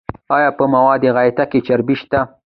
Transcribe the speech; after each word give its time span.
ایا 0.35 0.49
په 0.57 0.65
موادو 0.73 1.09
غایطه 1.15 1.43
کې 1.51 1.59
چربی 1.67 1.95
شته؟ 2.01 2.19